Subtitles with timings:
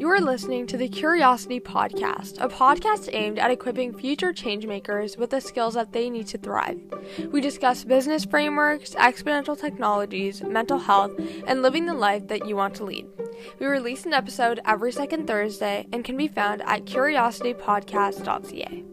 [0.00, 5.28] You are listening to the Curiosity Podcast, a podcast aimed at equipping future changemakers with
[5.28, 6.80] the skills that they need to thrive.
[7.30, 11.12] We discuss business frameworks, exponential technologies, mental health,
[11.46, 13.08] and living the life that you want to lead.
[13.58, 18.89] We release an episode every second Thursday and can be found at curiositypodcast.ca.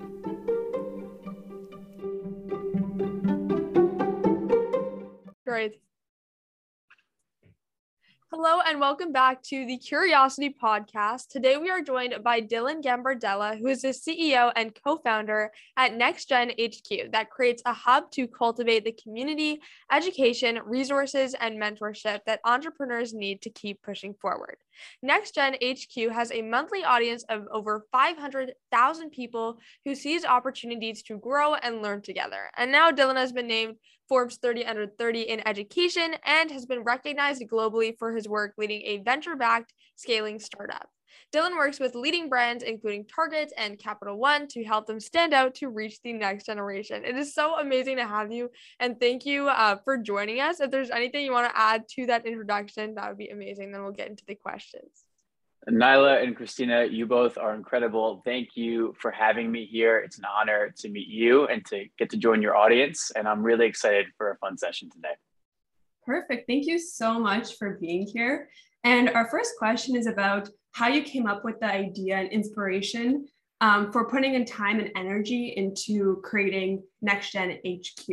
[8.29, 11.29] Hello and welcome back to the Curiosity Podcast.
[11.29, 16.51] Today we are joined by Dylan Gambardella, who is the CEO and co-founder at NextGen
[16.51, 19.61] HQ that creates a hub to cultivate the community,
[19.93, 24.57] education, resources, and mentorship that entrepreneurs need to keep pushing forward.
[25.05, 31.55] NextGen HQ has a monthly audience of over 500,000 people who sees opportunities to grow
[31.55, 32.51] and learn together.
[32.57, 36.83] And now Dylan has been named Forbes 30 under 30 in education and has been
[36.83, 40.89] recognized globally for his work leading a venture backed scaling startup.
[41.33, 45.55] Dylan works with leading brands, including Target and Capital One, to help them stand out
[45.55, 47.03] to reach the next generation.
[47.03, 50.61] It is so amazing to have you, and thank you uh, for joining us.
[50.61, 53.71] If there's anything you want to add to that introduction, that would be amazing.
[53.71, 55.06] Then we'll get into the questions.
[55.69, 58.21] Nyla and Christina, you both are incredible.
[58.23, 59.99] Thank you for having me here.
[59.99, 63.11] It's an honor to meet you and to get to join your audience.
[63.15, 65.15] And I'm really excited for a fun session today.
[66.05, 66.47] Perfect.
[66.47, 68.49] Thank you so much for being here.
[68.85, 73.27] And our first question is about how you came up with the idea and inspiration
[73.59, 78.07] um, for putting in time and energy into creating Next Gen HQ.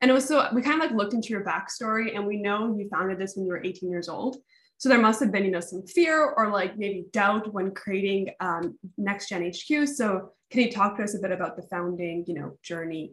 [0.00, 3.18] And also, we kind of like looked into your backstory, and we know you founded
[3.18, 4.36] this when you were 18 years old.
[4.78, 8.30] So there must have been, you know, some fear or like maybe doubt when creating
[8.40, 8.78] um,
[9.28, 9.88] Gen HQ.
[9.88, 13.12] So can you talk to us a bit about the founding, you know, journey?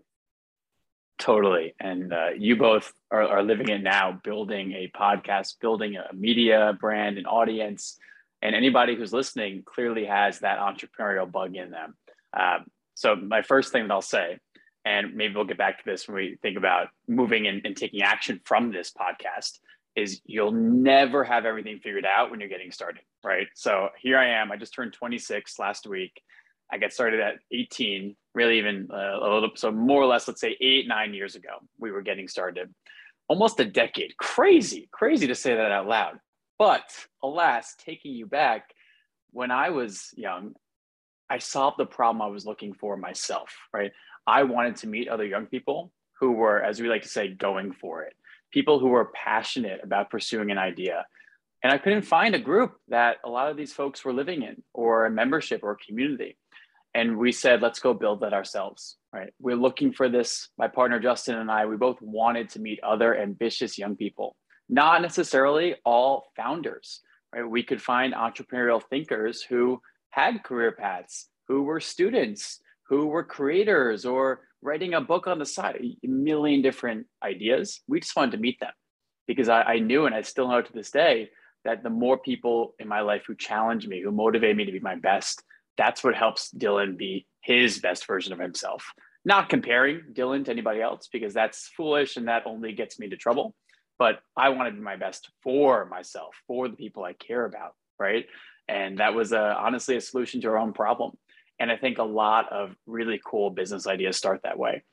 [1.18, 1.74] Totally.
[1.80, 6.78] And uh, you both are, are living it now, building a podcast, building a media
[6.80, 7.98] brand, an audience.
[8.42, 11.96] And anybody who's listening clearly has that entrepreneurial bug in them.
[12.38, 14.40] Um, so my first thing that I'll say,
[14.84, 18.04] and maybe we'll get back to this when we think about moving and, and taking
[18.04, 19.58] action from this podcast,
[19.96, 23.48] is you'll never have everything figured out when you're getting started, right?
[23.56, 24.52] So here I am.
[24.52, 26.22] I just turned 26 last week.
[26.72, 30.42] I got started at 18, really even uh, a little, so more or less, let's
[30.42, 32.74] say eight, nine years ago, we were getting started.
[33.28, 34.18] Almost a decade.
[34.18, 36.20] Crazy, crazy to say that out loud.
[36.60, 36.84] But
[37.24, 38.74] alas, taking you back,
[39.32, 40.56] when I was young,
[41.30, 43.92] I solved the problem I was looking for myself, right?
[44.28, 47.74] I wanted to meet other young people who were, as we like to say, going
[47.74, 48.14] for it
[48.56, 51.06] people who were passionate about pursuing an idea.
[51.62, 54.64] And I couldn't find a group that a lot of these folks were living in,
[54.74, 56.38] or a membership or a community.
[56.94, 59.34] And we said, let's go build that ourselves, right?
[59.42, 60.48] We're looking for this.
[60.58, 64.38] My partner Justin and I, we both wanted to meet other ambitious young people,
[64.70, 67.02] not necessarily all founders,
[67.34, 67.50] right?
[67.56, 74.06] We could find entrepreneurial thinkers who had career paths, who were students, who were creators
[74.06, 77.82] or writing a book on the side, a million different ideas.
[77.88, 78.74] We just wanted to meet them
[79.28, 81.30] because I, I knew, and I still know to this day,
[81.64, 84.80] that the more people in my life who challenge me, who motivate me to be
[84.80, 85.44] my best,
[85.78, 88.86] that's what helps Dylan be his best version of himself.
[89.26, 93.18] Not comparing Dylan to anybody else because that's foolish and that only gets me into
[93.18, 93.56] trouble.
[93.98, 97.74] But I want to be my best for myself, for the people I care about,
[98.00, 98.26] right?
[98.68, 101.12] And that was a, honestly a solution to our own problem.
[101.60, 104.84] And I think a lot of really cool business ideas start that way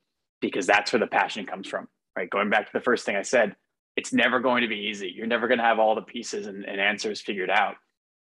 [0.40, 2.30] because that's where the passion comes from, right?
[2.30, 3.56] Going back to the first thing I said,
[3.96, 5.12] it's never going to be easy.
[5.14, 7.74] You're never going to have all the pieces and, and answers figured out.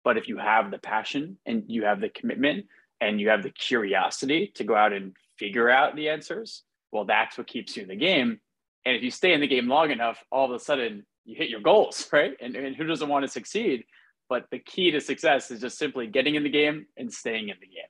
[0.03, 2.66] But if you have the passion and you have the commitment
[3.00, 7.38] and you have the curiosity to go out and figure out the answers, well, that's
[7.38, 8.40] what keeps you in the game.
[8.85, 11.50] And if you stay in the game long enough, all of a sudden you hit
[11.50, 12.34] your goals, right?
[12.41, 13.85] And, and who doesn't want to succeed?
[14.29, 17.58] But the key to success is just simply getting in the game and staying in
[17.59, 17.84] the game.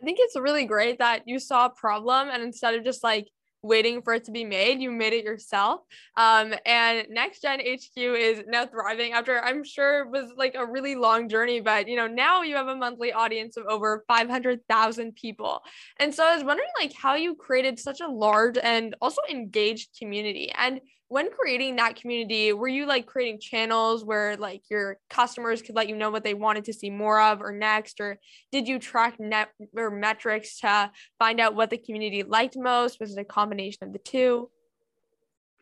[0.00, 3.28] I think it's really great that you saw a problem and instead of just like
[3.62, 5.80] waiting for it to be made, you made it yourself.
[6.16, 10.64] Um, and Next Gen HQ is now thriving after I'm sure it was like a
[10.64, 15.14] really long journey, but you know, now you have a monthly audience of over 500,000
[15.14, 15.60] people.
[15.98, 19.90] And so I was wondering like how you created such a large and also engaged
[19.98, 20.50] community.
[20.56, 20.80] And
[21.10, 25.88] when creating that community, were you like creating channels where like your customers could let
[25.88, 28.00] you know what they wanted to see more of or next?
[28.00, 28.20] Or
[28.52, 33.00] did you track net or metrics to find out what the community liked most?
[33.00, 34.50] Was it a combination of the two?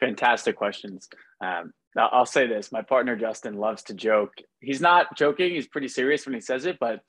[0.00, 1.08] Fantastic questions.
[1.42, 4.34] Um, I'll say this my partner Justin loves to joke.
[4.60, 7.00] He's not joking, he's pretty serious when he says it, but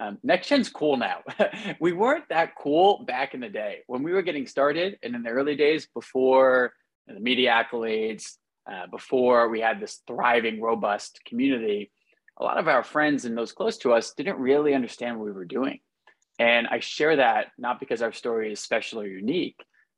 [0.00, 1.22] um, next gen's cool now.
[1.80, 5.24] we weren't that cool back in the day when we were getting started and in
[5.24, 6.72] the early days before
[7.14, 8.36] the media accolades,
[8.70, 11.90] uh, before we had this thriving, robust community,
[12.38, 15.32] a lot of our friends and those close to us didn't really understand what we
[15.32, 15.80] were doing.
[16.38, 19.56] And I share that not because our story is special or unique,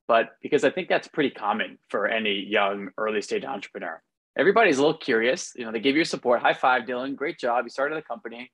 [0.09, 4.01] but because I think that's pretty common for any young early stage entrepreneur.
[4.39, 5.53] Everybody's a little curious.
[5.57, 6.41] You know, they give you support.
[6.41, 7.15] High five, Dylan.
[7.15, 7.65] Great job.
[7.65, 8.51] You started a company.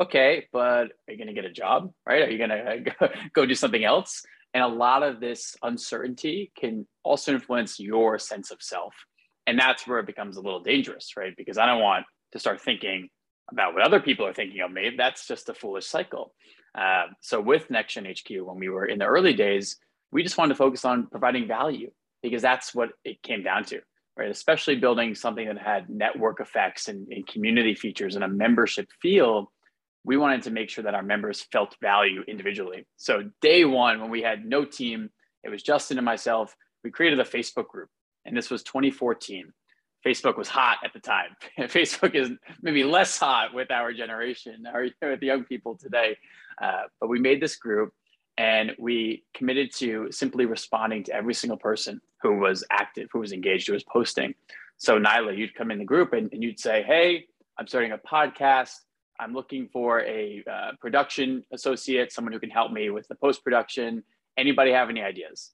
[0.00, 1.92] Okay, but are you going to get a job?
[2.06, 2.22] Right?
[2.22, 4.22] Are you going to go do something else?
[4.52, 8.94] And a lot of this uncertainty can also influence your sense of self.
[9.46, 11.34] And that's where it becomes a little dangerous, right?
[11.36, 13.08] Because I don't want to start thinking
[13.50, 14.92] about what other people are thinking of me.
[14.96, 16.34] That's just a foolish cycle.
[16.76, 19.76] Uh, so with NextGen HQ, when we were in the early days,
[20.12, 21.90] we just wanted to focus on providing value
[22.22, 23.80] because that's what it came down to,
[24.16, 24.30] right?
[24.30, 29.50] Especially building something that had network effects and, and community features and a membership feel.
[30.04, 32.86] We wanted to make sure that our members felt value individually.
[32.96, 35.10] So day one, when we had no team,
[35.44, 36.56] it was Justin and myself.
[36.82, 37.88] We created a Facebook group,
[38.24, 39.52] and this was 2014.
[40.06, 41.36] Facebook was hot at the time.
[41.58, 42.30] Facebook is
[42.62, 46.16] maybe less hot with our generation or with the young people today.
[46.60, 47.92] Uh, but we made this group
[48.38, 53.32] and we committed to simply responding to every single person who was active, who was
[53.32, 54.34] engaged, who was posting.
[54.78, 57.26] So Nyla, you'd come in the group and, and you'd say, Hey,
[57.58, 58.76] I'm starting a podcast.
[59.20, 63.44] I'm looking for a uh, production associate, someone who can help me with the post
[63.44, 64.02] production.
[64.38, 65.50] Anybody have any ideas?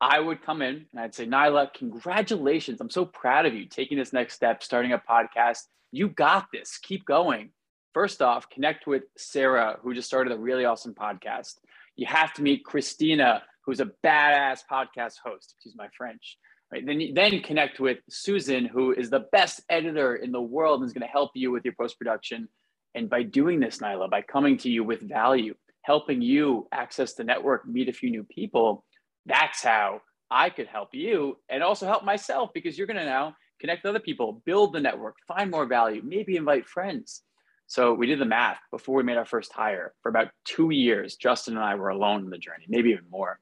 [0.00, 2.80] I would come in and I'd say, Nyla, congratulations.
[2.80, 5.58] I'm so proud of you taking this next step, starting a podcast.
[5.92, 6.78] You got this.
[6.78, 7.50] Keep going.
[7.92, 11.56] First off, connect with Sarah, who just started a really awesome podcast.
[11.96, 15.54] You have to meet Christina, who's a badass podcast host.
[15.54, 16.38] Excuse my French.
[16.72, 16.84] Right?
[16.86, 20.94] Then, then connect with Susan, who is the best editor in the world and is
[20.94, 22.48] going to help you with your post production.
[22.94, 27.24] And by doing this, Nyla, by coming to you with value, helping you access the
[27.24, 28.84] network, meet a few new people,
[29.26, 33.34] that's how I could help you and also help myself because you're going to now
[33.60, 37.22] connect with other people, build the network, find more value, maybe invite friends.
[37.66, 39.94] So we did the math before we made our first hire.
[40.02, 43.38] For about two years, Justin and I were alone in the journey, maybe even more.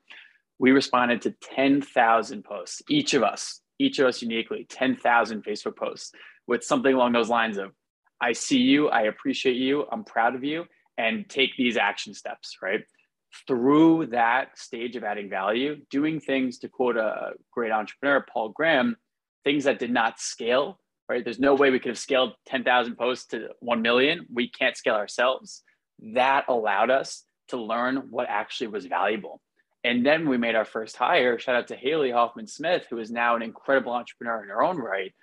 [0.58, 6.12] We responded to 10,000 posts, each of us, each of us uniquely, 10,000 Facebook posts
[6.46, 7.72] with something along those lines of,
[8.20, 10.66] I see you, I appreciate you, I'm proud of you,
[10.98, 12.82] and take these action steps, right?
[13.46, 18.96] through that stage of adding value, doing things to quote a great entrepreneur, Paul Graham,
[19.44, 21.22] things that did not scale, right?
[21.24, 24.26] There's no way we could have scaled 10,000 posts to 1 million.
[24.32, 25.62] We can't scale ourselves.
[26.14, 29.40] That allowed us to learn what actually was valuable.
[29.82, 31.38] And then we made our first hire.
[31.38, 34.76] Shout out to Haley Hoffman Smith, who is now an incredible entrepreneur in her own
[34.76, 35.14] right.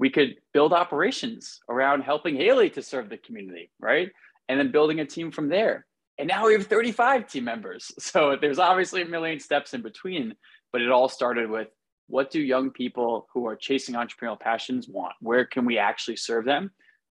[0.00, 4.10] We could build operations around helping Haley to serve the community, right?
[4.48, 5.86] And then building a team from there
[6.20, 7.90] and now we have 35 team members.
[7.98, 10.34] So there's obviously a million steps in between,
[10.70, 11.68] but it all started with
[12.08, 15.14] what do young people who are chasing entrepreneurial passions want?
[15.20, 16.72] Where can we actually serve them?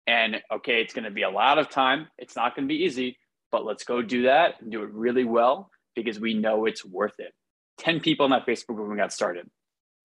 [0.07, 2.07] And okay, it's going to be a lot of time.
[2.18, 3.18] It's not going to be easy,
[3.51, 7.19] but let's go do that and do it really well because we know it's worth
[7.19, 7.33] it.
[7.79, 9.50] 10 people in that Facebook group when we got started.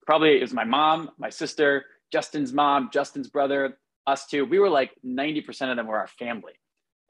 [0.05, 3.77] Probably it was my mom, my sister, Justin's mom, Justin's brother,
[4.07, 4.45] us two.
[4.45, 6.53] We were like 90% of them were our family.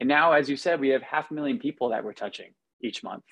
[0.00, 2.52] And now, as you said, we have half a million people that we're touching
[2.82, 3.24] each month.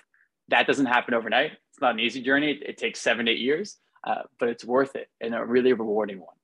[0.48, 1.52] That doesn't happen overnight.
[1.70, 2.58] It's not an easy journey.
[2.64, 3.76] It takes seven, eight years,
[4.06, 6.36] uh, but it's worth it and a really rewarding one.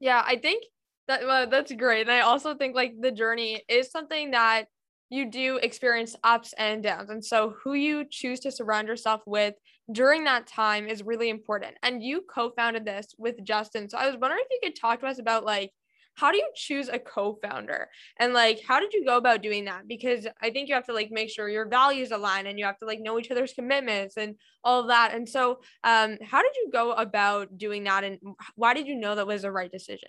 [0.00, 0.64] Yeah, I think
[1.08, 2.02] that that's great.
[2.02, 4.66] And I also think like the journey is something that
[5.10, 7.10] you do experience ups and downs.
[7.10, 9.54] And so who you choose to surround yourself with
[9.92, 11.76] during that time is really important.
[11.82, 13.88] And you co-founded this with Justin.
[13.88, 15.70] So I was wondering if you could talk to us about like
[16.16, 19.86] how do you choose a co-founder and like how did you go about doing that
[19.86, 22.78] because i think you have to like make sure your values align and you have
[22.78, 24.34] to like know each other's commitments and
[24.64, 28.18] all of that and so um how did you go about doing that and
[28.56, 30.08] why did you know that was the right decision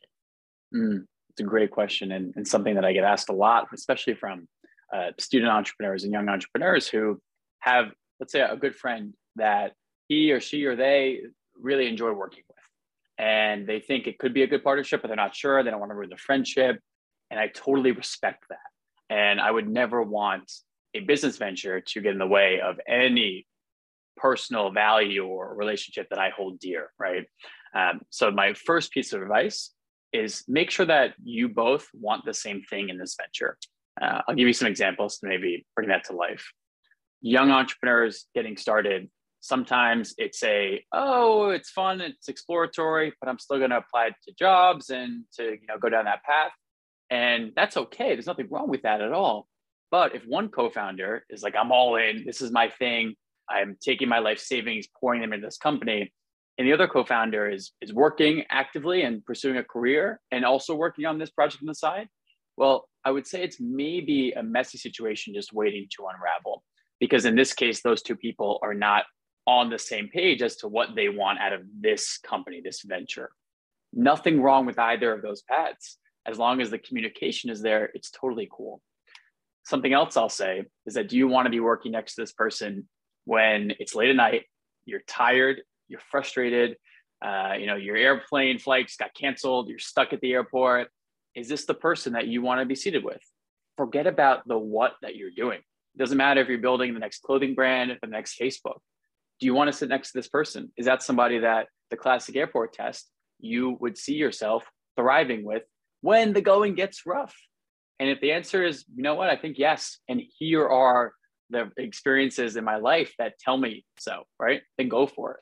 [0.74, 4.14] mm, it's a great question and, and something that i get asked a lot especially
[4.14, 4.48] from
[4.94, 7.20] uh, student entrepreneurs and young entrepreneurs who
[7.60, 7.88] have
[8.20, 9.74] let's say a good friend that
[10.08, 11.22] he or she or they
[11.60, 12.58] really enjoy working with
[13.18, 15.64] and they think it could be a good partnership, but they're not sure.
[15.64, 16.80] They don't want to ruin the friendship.
[17.32, 18.60] And I totally respect that.
[19.10, 20.52] And I would never want
[20.94, 23.48] a business venture to get in the way of any
[24.16, 27.26] personal value or relationship that I hold dear, right?
[27.74, 29.72] Um, so, my first piece of advice
[30.14, 33.58] is make sure that you both want the same thing in this venture.
[34.00, 36.52] Uh, I'll give you some examples to maybe bring that to life.
[37.22, 43.58] Young entrepreneurs getting started sometimes it's a oh it's fun it's exploratory but i'm still
[43.58, 46.52] going to apply to jobs and to you know go down that path
[47.10, 49.48] and that's okay there's nothing wrong with that at all
[49.92, 53.14] but if one co-founder is like i'm all in this is my thing
[53.50, 56.12] i'm taking my life savings pouring them into this company
[56.58, 61.06] and the other co-founder is is working actively and pursuing a career and also working
[61.06, 62.10] on this project on the side
[62.58, 66.62] Well, I would say it's maybe a messy situation just waiting to unravel.
[67.00, 69.06] Because in this case, those two people are not
[69.46, 73.30] on the same page as to what they want out of this company, this venture.
[73.94, 75.98] Nothing wrong with either of those paths.
[76.26, 78.82] As long as the communication is there, it's totally cool.
[79.64, 82.34] Something else I'll say is that do you want to be working next to this
[82.34, 82.90] person
[83.24, 84.44] when it's late at night,
[84.86, 86.76] you're tired, you're frustrated,
[87.22, 90.90] uh, you know, your airplane flights got canceled, you're stuck at the airport.
[91.38, 93.22] Is this the person that you want to be seated with?
[93.78, 95.60] Forget about the what that you're doing.
[95.60, 98.80] It doesn't matter if you're building the next clothing brand, the next Facebook.
[99.40, 100.72] Do you want to sit next to this person?
[100.78, 103.08] Is that somebody that the classic airport test
[103.40, 104.66] you would see yourself
[104.96, 105.62] thriving with
[106.02, 107.36] when the going gets rough?
[108.00, 110.00] And if the answer is, you know what, I think yes.
[110.10, 111.14] And here are
[111.52, 114.64] the experiences in my life that tell me so, right?
[114.80, 115.40] Then go for it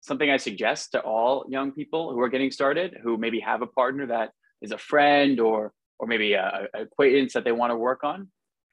[0.00, 3.66] something I suggest to all young people who are getting started, who maybe have a
[3.66, 4.32] partner that
[4.64, 8.28] is a friend or or maybe a, a acquaintance that they want to work on.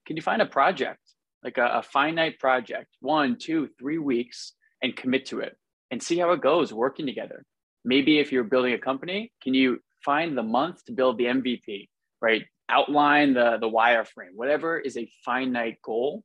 [0.08, 1.02] Can you find a project,
[1.44, 5.56] like a, a finite project, one, two, three weeks, and commit to it
[5.92, 7.44] and see how it goes working together?
[7.86, 11.90] Maybe if you're building a company, can you find the month to build the MVP,
[12.22, 12.44] right?
[12.70, 16.24] Outline the, the wireframe, whatever is a finite goal,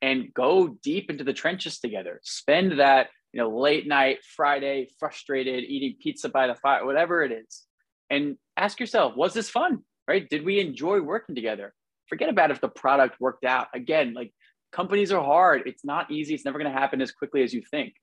[0.00, 2.20] and go deep into the trenches together.
[2.22, 7.32] Spend that you know, late night, Friday, frustrated, eating pizza by the fire, whatever it
[7.32, 7.67] is.
[8.10, 9.82] And ask yourself, was this fun?
[10.06, 10.28] Right?
[10.28, 11.74] Did we enjoy working together?
[12.08, 13.68] Forget about if the product worked out.
[13.74, 14.32] Again, like
[14.72, 15.62] companies are hard.
[15.66, 16.34] It's not easy.
[16.34, 17.94] It's never going to happen as quickly as you think.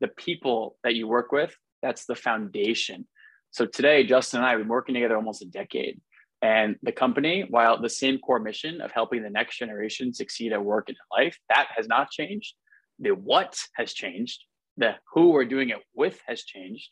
[0.00, 3.08] The people that you work with, that's the foundation.
[3.50, 6.00] So today, Justin and I have been working together almost a decade.
[6.40, 10.64] And the company, while the same core mission of helping the next generation succeed at
[10.64, 12.54] work and in life, that has not changed.
[12.98, 14.42] The what has changed
[14.76, 16.88] the who we're doing it with has changed,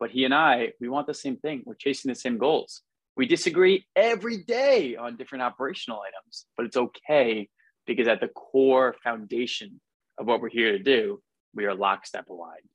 [0.00, 1.62] but he and I, we want the same thing.
[1.64, 2.80] We're chasing the same goals.
[3.16, 7.48] We disagree every day on different operational items, but it's okay
[7.86, 9.80] because at the core foundation
[10.18, 11.20] of what we're here to do,
[11.54, 12.68] we are lockstep aligned.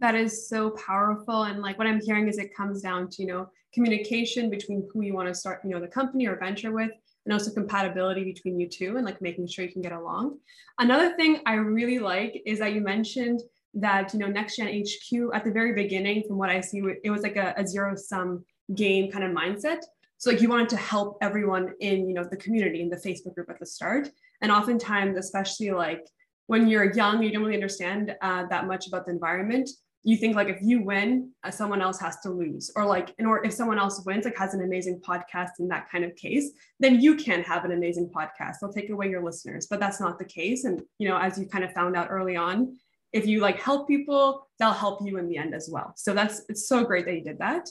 [0.00, 1.44] That is so powerful.
[1.44, 5.02] And like what I'm hearing is it comes down to, you know, communication between who
[5.02, 6.90] you want to start, you know, the company or venture with,
[7.24, 10.38] and also compatibility between you two and like making sure you can get along.
[10.78, 13.40] Another thing I really like is that you mentioned
[13.74, 17.10] that you know next gen hq at the very beginning from what i see it
[17.10, 19.78] was like a, a zero sum game kind of mindset
[20.18, 23.34] so like you wanted to help everyone in you know the community in the facebook
[23.34, 24.08] group at the start
[24.40, 26.06] and oftentimes especially like
[26.46, 29.68] when you're young you don't really understand uh, that much about the environment
[30.04, 33.26] you think like if you win, uh, someone else has to lose, or like in
[33.26, 36.50] order if someone else wins, like has an amazing podcast in that kind of case,
[36.80, 38.56] then you can have an amazing podcast.
[38.60, 40.64] They'll take away your listeners, but that's not the case.
[40.64, 42.76] And you know, as you kind of found out early on,
[43.12, 45.92] if you like help people, they'll help you in the end as well.
[45.96, 47.68] So that's it's so great that you did that.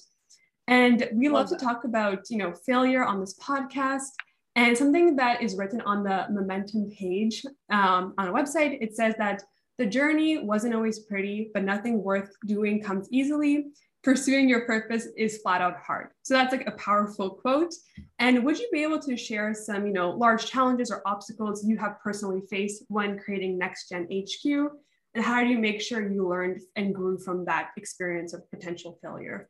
[0.68, 4.10] And we love, love to talk about you know failure on this podcast.
[4.56, 9.16] And something that is written on the momentum page um, on a website, it says
[9.18, 9.42] that
[9.78, 13.68] the journey wasn't always pretty, but nothing worth doing comes easily.
[14.04, 16.10] Pursuing your purpose is flat out hard.
[16.24, 17.74] So that's like a powerful quote.
[18.20, 21.78] And would you be able to share some, you know, large challenges or obstacles you
[21.78, 24.72] have personally faced when creating Next Gen HQ?
[25.14, 28.98] And how do you make sure you learned and grew from that experience of potential
[29.02, 29.50] failure?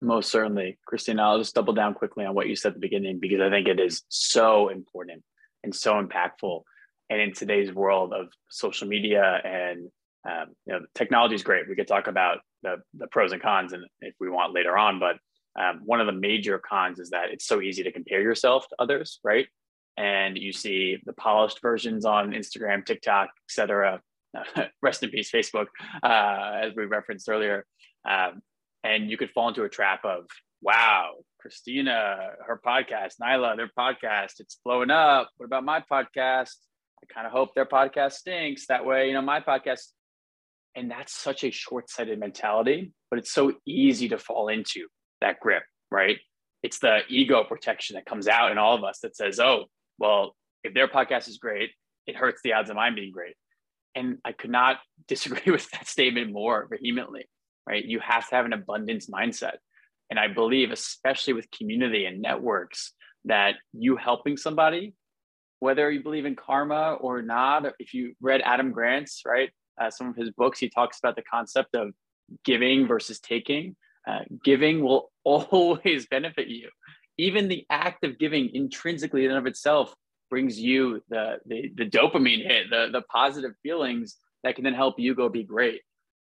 [0.00, 0.78] Most certainly.
[0.86, 3.50] Christina, I'll just double down quickly on what you said at the beginning because I
[3.50, 5.22] think it is so important
[5.62, 6.62] and so impactful
[7.10, 9.90] and in today's world of social media and
[10.28, 11.68] um, you know, technology is great.
[11.68, 14.98] We could talk about the, the pros and cons, and if we want later on.
[14.98, 15.18] But
[15.60, 18.76] um, one of the major cons is that it's so easy to compare yourself to
[18.80, 19.46] others, right?
[19.96, 24.00] And you see the polished versions on Instagram, TikTok, etc.
[24.82, 25.66] Rest in peace, Facebook,
[26.02, 27.64] uh, as we referenced earlier.
[28.08, 28.42] Um,
[28.84, 30.26] and you could fall into a trap of,
[30.62, 32.16] wow, Christina,
[32.46, 35.30] her podcast, Nyla, their podcast, it's blowing up.
[35.36, 36.54] What about my podcast?
[37.02, 38.66] I kind of hope their podcast stinks.
[38.66, 39.80] That way, you know, my podcast.
[40.74, 44.88] And that's such a short sighted mentality, but it's so easy to fall into
[45.20, 46.18] that grip, right?
[46.62, 49.66] It's the ego protection that comes out in all of us that says, oh,
[49.98, 51.70] well, if their podcast is great,
[52.06, 53.36] it hurts the odds of mine being great.
[53.96, 57.28] And I could not disagree with that statement more vehemently,
[57.68, 57.84] right?
[57.84, 59.56] You have to have an abundance mindset.
[60.08, 62.92] And I believe, especially with community and networks,
[63.24, 64.94] that you helping somebody
[65.60, 69.50] whether you believe in karma or not, if you read Adam Grant's, right,
[69.80, 71.92] uh, some of his books, he talks about the concept of
[72.44, 73.76] giving versus taking.
[74.06, 76.68] Uh, giving will always benefit you.
[77.18, 79.94] Even the act of giving intrinsically in and of itself
[80.30, 84.98] brings you the, the, the dopamine hit, the, the positive feelings that can then help
[84.98, 85.82] you go be great.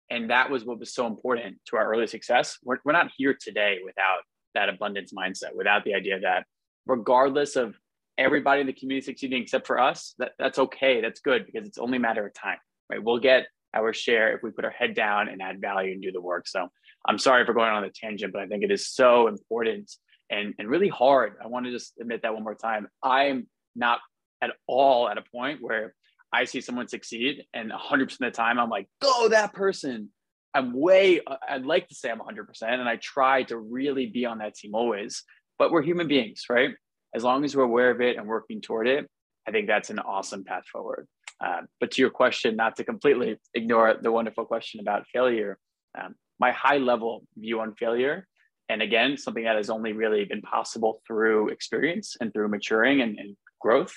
[0.10, 2.58] And that was what was so important to our early success.
[2.64, 4.20] We're, we're not here today without
[4.54, 6.46] that abundance mindset, without the idea that
[6.86, 7.76] regardless of
[8.18, 11.02] everybody in the community succeeding except for us, that, that's okay.
[11.02, 12.58] That's good because it's only a matter of time,
[12.90, 13.04] right?
[13.04, 16.12] We'll get our share if we put our head down and add value and do
[16.12, 16.48] the work.
[16.48, 16.68] So
[17.06, 19.92] I'm sorry for going on a tangent, but I think it is so important
[20.30, 21.34] and, and really hard.
[21.44, 22.88] I want to just admit that one more time.
[23.04, 24.00] I'm not
[24.42, 25.94] at all at a point where
[26.32, 30.10] I see someone succeed and 100% of the time I'm like, go that person.
[30.54, 32.46] I'm way, I'd like to say I'm 100%.
[32.64, 35.24] And I try to really be on that team always,
[35.58, 36.72] but we're human beings, right?
[37.14, 39.08] As long as we're aware of it and working toward it,
[39.48, 41.08] I think that's an awesome path forward.
[41.40, 45.58] Uh, but to your question, not to completely ignore the wonderful question about failure,
[45.98, 48.28] um, my high level view on failure,
[48.70, 53.18] and again, something that has only really been possible through experience and through maturing and,
[53.18, 53.94] and growth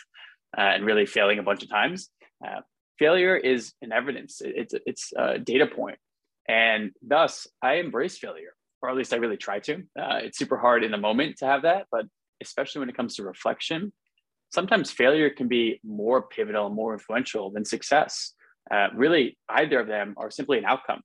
[0.57, 2.11] uh, and really failing a bunch of times.
[2.45, 2.61] Uh,
[2.99, 5.99] failure is an evidence, it's, it's a data point.
[6.49, 9.75] And thus, I embrace failure, or at least I really try to.
[9.99, 12.07] Uh, it's super hard in the moment to have that, but
[12.41, 13.93] especially when it comes to reflection,
[14.51, 18.35] sometimes failure can be more pivotal and more influential than success.
[18.71, 21.01] Uh, really, either of them are simply an outcome.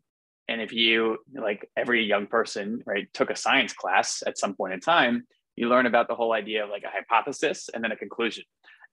[0.47, 4.73] And if you, like every young person, right, took a science class at some point
[4.73, 7.95] in time, you learn about the whole idea of like a hypothesis and then a
[7.95, 8.43] conclusion.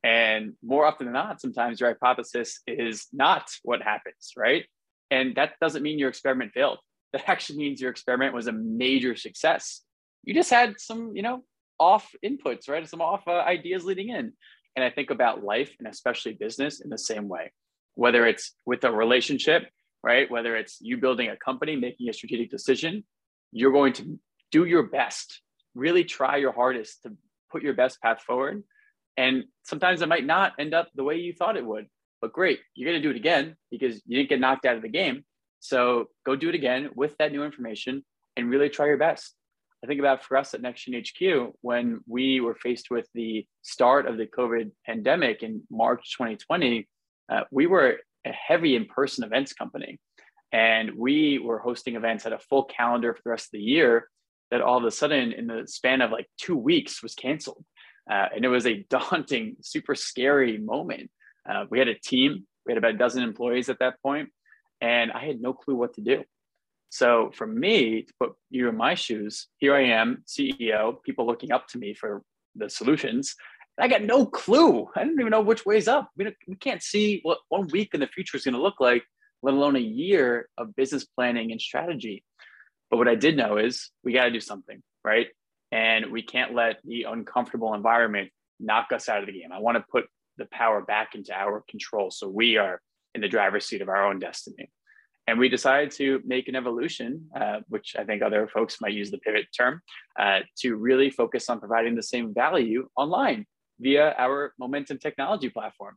[0.04, 4.64] And more often than not, sometimes your hypothesis is not what happens, right?
[5.10, 6.78] And that doesn't mean your experiment failed.
[7.12, 9.82] That actually means your experiment was a major success.
[10.24, 11.44] You just had some, you know,
[11.78, 12.88] off inputs, right?
[12.88, 14.32] Some off uh, ideas leading in.
[14.74, 17.52] And I think about life and especially business in the same way,
[17.96, 19.64] whether it's with a relationship,
[20.02, 20.30] right?
[20.30, 23.04] Whether it's you building a company, making a strategic decision,
[23.52, 24.18] you're going to
[24.50, 25.42] do your best,
[25.74, 27.16] really try your hardest to
[27.50, 28.62] put your best path forward.
[29.16, 31.86] And sometimes it might not end up the way you thought it would,
[32.20, 34.82] but great, you're going to do it again because you didn't get knocked out of
[34.82, 35.24] the game.
[35.60, 38.04] So go do it again with that new information
[38.36, 39.34] and really try your best.
[39.84, 44.06] I think about for us at NextGen HQ when we were faced with the start
[44.06, 46.88] of the COVID pandemic in March 2020,
[47.28, 49.98] uh, we were a heavy in-person events company,
[50.52, 54.08] and we were hosting events at a full calendar for the rest of the year.
[54.52, 57.64] That all of a sudden, in the span of like two weeks, was canceled,
[58.08, 61.10] uh, and it was a daunting, super scary moment.
[61.48, 64.28] Uh, we had a team, we had about a dozen employees at that point,
[64.80, 66.22] and I had no clue what to do.
[66.92, 71.50] So for me to put you in my shoes, here I am, CEO, people looking
[71.50, 72.22] up to me for
[72.54, 73.34] the solutions.
[73.80, 74.86] I got no clue.
[74.94, 76.10] I didn't even know which way's up.
[76.18, 79.04] We, we can't see what one week in the future is going to look like,
[79.42, 82.24] let alone a year of business planning and strategy.
[82.92, 85.28] But what I did know is we got to do something, right?
[85.72, 89.50] And we can't let the uncomfortable environment knock us out of the game.
[89.50, 90.04] I want to put
[90.36, 92.82] the power back into our control so we are
[93.14, 94.70] in the driver's seat of our own destiny.
[95.26, 99.10] And we decided to make an evolution, uh, which I think other folks might use
[99.10, 99.80] the pivot term,
[100.18, 103.46] uh, to really focus on providing the same value online
[103.80, 105.96] via our Momentum technology platform.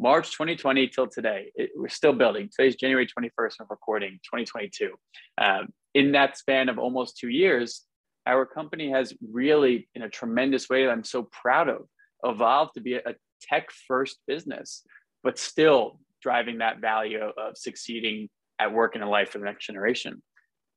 [0.00, 2.48] March 2020 till today, it, we're still building.
[2.48, 4.92] Today's January 21st, of recording 2022.
[5.36, 7.84] Um, in that span of almost two years,
[8.26, 11.82] our company has really, in a tremendous way, that I'm so proud of,
[12.24, 14.82] evolved to be a tech first business,
[15.22, 19.44] but still driving that value of, of succeeding at work and in life for the
[19.44, 20.22] next generation.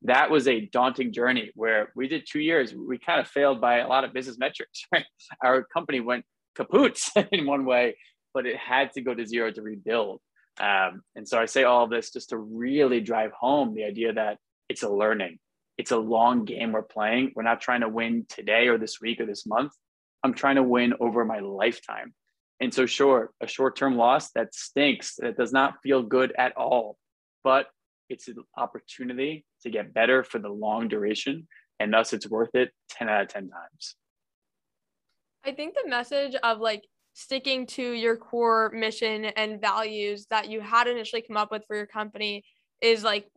[0.02, 2.74] That was a daunting journey where we did two years.
[2.74, 4.84] We kind of failed by a lot of business metrics.
[4.92, 5.06] Right?
[5.42, 7.00] Our company went kaput
[7.32, 7.96] in one way,
[8.34, 10.20] but it had to go to zero to rebuild.
[10.60, 14.38] Um, and so I say all this just to really drive home the idea that
[14.68, 15.38] it's a learning.
[15.78, 17.32] It's a long game we're playing.
[17.34, 19.72] We're not trying to win today or this week or this month.
[20.22, 22.14] I'm trying to win over my lifetime.
[22.60, 26.56] And so, sure, a short term loss that stinks, that does not feel good at
[26.56, 26.96] all
[27.44, 27.66] but
[28.08, 31.46] it's an opportunity to get better for the long duration.
[31.78, 33.94] And thus it's worth it 10 out of 10 times.
[35.44, 40.60] I think the message of like sticking to your core mission and values that you
[40.60, 42.44] had initially come up with for your company
[42.80, 43.28] is like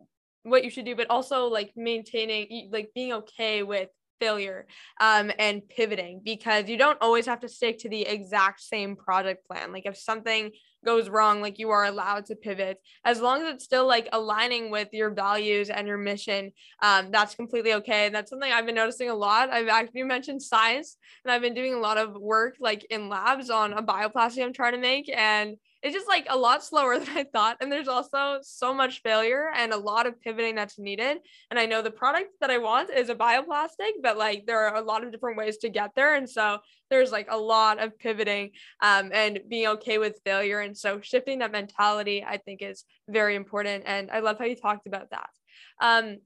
[0.42, 3.88] what you should do, but also like maintaining, like being okay with
[4.20, 4.66] failure
[5.00, 9.46] um, and pivoting because you don't always have to stick to the exact same project
[9.46, 9.72] plan.
[9.72, 10.50] Like if something
[10.84, 14.70] goes wrong, like you are allowed to pivot as long as it's still like aligning
[14.70, 16.52] with your values and your mission.
[16.82, 18.06] Um, that's completely okay.
[18.06, 19.50] And that's something I've been noticing a lot.
[19.50, 23.50] I've actually mentioned science and I've been doing a lot of work like in labs
[23.50, 25.10] on a bioplastic I'm trying to make.
[25.14, 27.58] And it's just like a lot slower than I thought.
[27.60, 31.18] And there's also so much failure and a lot of pivoting that's needed.
[31.50, 34.76] And I know the product that I want is a bioplastic, but like there are
[34.76, 36.14] a lot of different ways to get there.
[36.14, 36.58] And so
[36.90, 38.50] there's like a lot of pivoting
[38.82, 40.60] um, and being okay with failure.
[40.60, 43.84] And so shifting that mentality, I think, is very important.
[43.86, 45.30] And I love how you talked about that.
[45.80, 46.18] Um,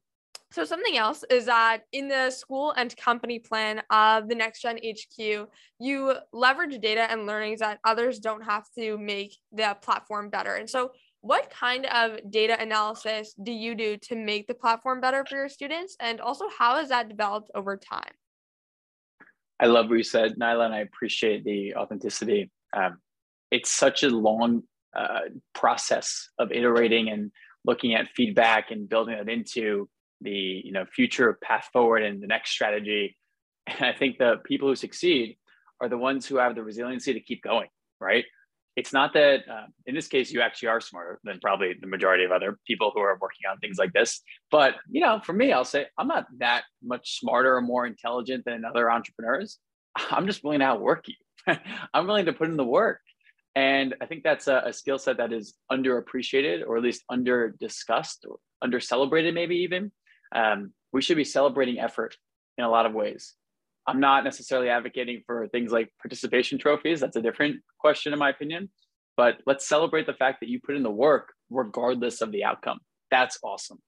[0.52, 4.76] So something else is that in the school and company plan of the Next Gen
[4.76, 10.56] HQ, you leverage data and learnings that others don't have to make the platform better.
[10.56, 15.24] And so what kind of data analysis do you do to make the platform better
[15.24, 15.96] for your students?
[16.00, 18.12] And also how has that developed over time?
[19.58, 22.50] I love what you said, Nyla, and I appreciate the authenticity.
[22.76, 22.98] Um,
[23.50, 25.20] it's such a long uh,
[25.54, 27.30] process of iterating and
[27.64, 29.88] looking at feedback and building it into
[30.22, 33.16] the you know future path forward and the next strategy.
[33.68, 35.36] And I think the people who succeed
[35.80, 37.68] are the ones who have the resiliency to keep going.
[38.00, 38.24] Right?
[38.74, 42.24] It's not that uh, in this case you actually are smarter than probably the majority
[42.24, 44.20] of other people who are working on things like this.
[44.50, 48.44] But you know, for me, I'll say I'm not that much smarter or more intelligent
[48.44, 49.58] than other entrepreneurs.
[50.10, 51.14] I'm just willing to outwork you.
[51.94, 53.00] I'm willing to put in the work.
[53.54, 57.54] And I think that's a, a skill set that is underappreciated or at least under
[57.60, 59.92] discussed or under celebrated, maybe even.
[60.34, 62.16] Um, we should be celebrating effort
[62.58, 63.34] in a lot of ways.
[63.86, 67.00] I'm not necessarily advocating for things like participation trophies.
[67.00, 68.70] That's a different question, in my opinion.
[69.16, 72.78] But let's celebrate the fact that you put in the work regardless of the outcome.
[73.10, 73.78] That's awesome.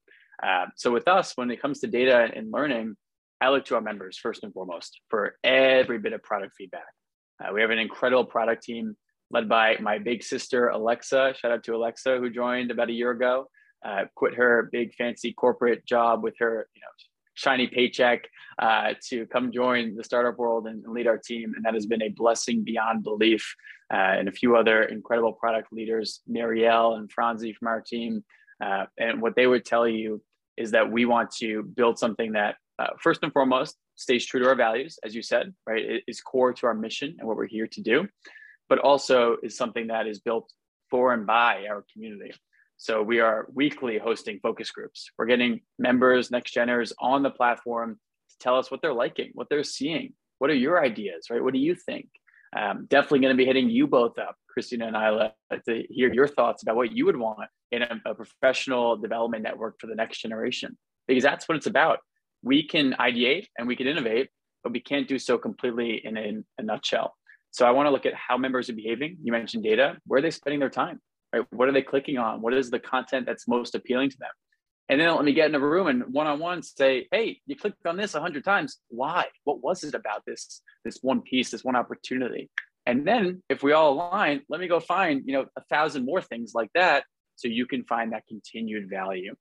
[0.42, 2.96] Uh, so, with us, when it comes to data and learning,
[3.40, 6.82] I look to our members first and foremost for every bit of product feedback.
[7.42, 8.96] Uh, we have an incredible product team
[9.30, 11.34] led by my big sister, Alexa.
[11.38, 13.48] Shout out to Alexa, who joined about a year ago
[13.84, 16.88] uh, quit her big fancy corporate job with her, you know,
[17.34, 18.28] shiny paycheck
[18.60, 21.52] uh, to come join the startup world and, lead our team.
[21.54, 23.54] And that has been a blessing beyond belief.
[23.92, 28.24] Uh, and a few other incredible product leaders, Marielle and Franzi from our team.
[28.62, 30.22] Uh, and what they would tell you
[30.56, 34.48] is that we want to build something that, uh, first and foremost, stays true to
[34.48, 35.84] our values, as you said, right?
[35.84, 38.08] It is core to our mission and what we're here to do,
[38.68, 40.50] but also is something that is built
[40.90, 42.32] for and by our community.
[42.76, 45.10] So we are weekly hosting focus groups.
[45.16, 47.98] We're getting members, next geners on the platform
[48.30, 50.12] to tell us what they're liking, what they're seeing.
[50.38, 51.42] What are your ideas, right?
[51.42, 52.08] What do you think?
[52.56, 55.32] Um, definitely going to be hitting you both up, Christina and Nyla,
[55.66, 59.76] to hear your thoughts about what you would want in a, a professional development network
[59.80, 60.76] for the next generation,
[61.08, 61.98] because that's what it's about.
[62.42, 64.28] We can ideate and we can innovate,
[64.62, 67.16] but we can't do so completely in a, a nutshell.
[67.50, 69.18] So I want to look at how members are behaving.
[69.22, 69.96] You mentioned data.
[70.06, 71.00] Where are they spending their time?
[71.34, 71.46] Right?
[71.50, 72.40] What are they clicking on?
[72.40, 74.30] What is the content that's most appealing to them?
[74.88, 77.96] And then let me get in a room and one-on-one say, hey, you clicked on
[77.96, 78.78] this a hundred times.
[78.88, 79.26] Why?
[79.44, 82.50] What was it about this, this one piece, this one opportunity?
[82.86, 86.20] And then if we all align, let me go find, you know, a thousand more
[86.20, 87.04] things like that
[87.36, 89.34] so you can find that continued value.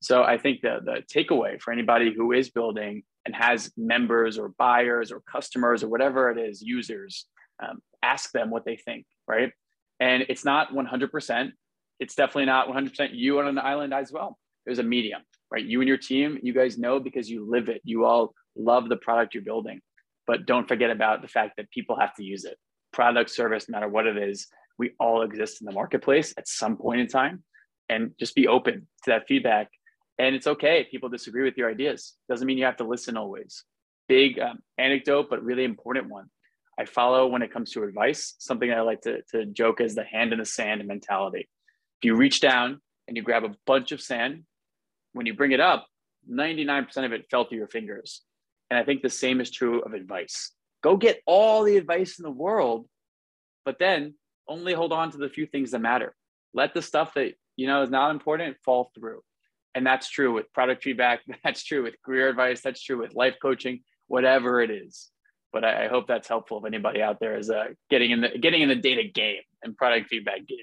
[0.00, 4.52] So I think the, the takeaway for anybody who is building and has members or
[4.56, 7.26] buyers or customers or whatever it is, users,
[7.62, 9.52] um, ask them what they think, right?
[10.00, 11.52] And it's not 100%.
[11.98, 14.38] It's definitely not 100% you on an island as well.
[14.64, 15.64] There's a medium, right?
[15.64, 17.80] You and your team, you guys know because you live it.
[17.84, 19.80] You all love the product you're building.
[20.26, 22.56] But don't forget about the fact that people have to use it.
[22.92, 26.76] Product, service, no matter what it is, we all exist in the marketplace at some
[26.76, 27.44] point in time.
[27.88, 29.70] And just be open to that feedback.
[30.18, 32.14] And it's okay if people disagree with your ideas.
[32.28, 33.64] Doesn't mean you have to listen always.
[34.08, 36.26] Big um, anecdote, but really important one.
[36.78, 40.04] I follow when it comes to advice, something I like to, to joke as the
[40.04, 41.48] hand in the sand mentality.
[42.00, 44.44] If you reach down and you grab a bunch of sand,
[45.12, 45.86] when you bring it up,
[46.30, 48.22] 99% of it fell through your fingers.
[48.70, 50.52] And I think the same is true of advice.
[50.82, 52.86] Go get all the advice in the world,
[53.64, 54.14] but then
[54.46, 56.14] only hold on to the few things that matter.
[56.52, 59.22] Let the stuff that you know is not important fall through.
[59.74, 63.36] And that's true with product feedback, that's true with career advice, that's true with life
[63.40, 65.10] coaching, whatever it is
[65.52, 68.38] but I, I hope that's helpful if anybody out there is uh, getting in the
[68.38, 70.58] getting in the data game and product feedback game.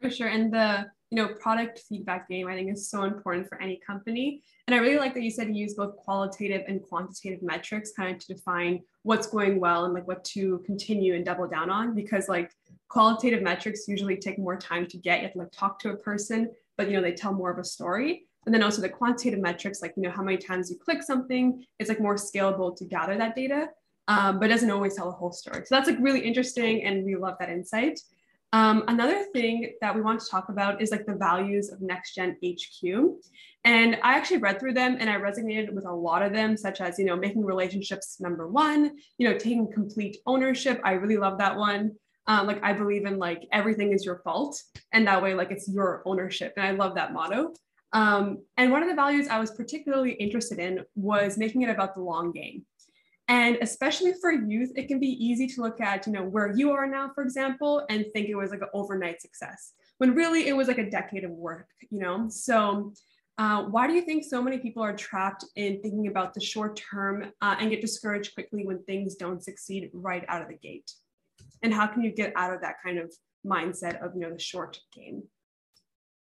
[0.00, 3.60] For sure, and the you know product feedback game I think is so important for
[3.60, 4.42] any company.
[4.66, 8.14] And I really like that you said you use both qualitative and quantitative metrics kind
[8.14, 11.94] of to define what's going well and like what to continue and double down on
[11.94, 12.50] because like
[12.88, 15.18] qualitative metrics usually take more time to get.
[15.18, 17.58] You have to like talk to a person, but you know they tell more of
[17.58, 18.26] a story.
[18.46, 21.64] And then also the quantitative metrics, like you know how many times you click something,
[21.78, 23.68] it's like more scalable to gather that data
[24.10, 25.62] um, but doesn't always tell the whole story.
[25.64, 28.00] So that's like really interesting, and we love that insight.
[28.52, 32.34] Um, another thing that we want to talk about is like the values of NextGen
[32.44, 33.22] HQ.
[33.62, 36.80] And I actually read through them and I resonated with a lot of them, such
[36.80, 40.80] as, you know, making relationships number one, you know, taking complete ownership.
[40.82, 41.92] I really love that one.
[42.26, 44.60] Um, like I believe in like everything is your fault.
[44.92, 46.54] And that way, like it's your ownership.
[46.56, 47.52] And I love that motto.
[47.92, 51.94] Um, and one of the values I was particularly interested in was making it about
[51.94, 52.64] the long game.
[53.30, 56.72] And especially for youth, it can be easy to look at, you know, where you
[56.76, 59.60] are now, for example, and think it was like an overnight success
[59.98, 62.28] when really it was like a decade of work, you know?
[62.28, 62.92] So
[63.38, 66.72] Uh, why do you think so many people are trapped in thinking about the short
[66.92, 70.90] term uh, and get discouraged quickly when things don't succeed right out of the gate?
[71.62, 73.08] And how can you get out of that kind of
[73.54, 75.22] mindset of you know the short game?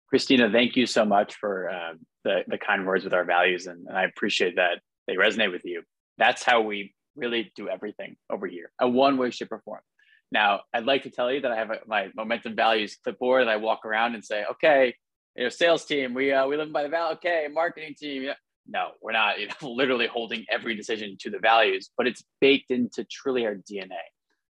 [0.08, 3.86] Christina, thank you so much for uh, the, the kind words with our values, and,
[3.88, 5.78] and I appreciate that they resonate with you.
[6.18, 9.80] That's how we really do everything over here, a one way, shape, or form.
[10.32, 13.50] Now, I'd like to tell you that I have a, my momentum values clipboard and
[13.50, 14.94] I walk around and say, okay,
[15.36, 17.14] you know, sales team, we uh, we live by the value.
[17.16, 18.22] Okay, marketing team.
[18.24, 18.34] Yeah.
[18.68, 19.38] No, we're not.
[19.38, 23.54] You know, literally holding every decision to the values, but it's baked into truly our
[23.54, 24.02] DNA.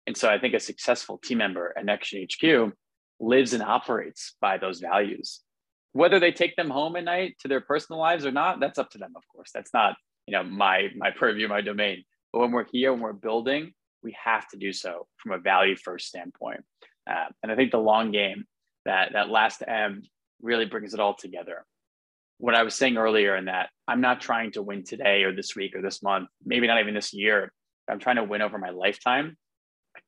[0.08, 2.74] And so I think a successful team member at NextGen HQ
[3.20, 5.42] lives and operates by those values.
[5.92, 8.90] Whether they take them home at night to their personal lives or not, that's up
[8.92, 9.52] to them, of course.
[9.54, 9.96] That's not,
[10.30, 12.04] you know, my my purview, my domain.
[12.32, 15.76] But when we're here, when we're building, we have to do so from a value
[15.76, 16.64] first standpoint.
[17.10, 18.46] Uh, and I think the long game,
[18.86, 20.04] that that last M
[20.40, 21.66] really brings it all together.
[22.38, 25.56] What I was saying earlier in that I'm not trying to win today or this
[25.56, 27.52] week or this month, maybe not even this year.
[27.90, 29.36] I'm trying to win over my lifetime.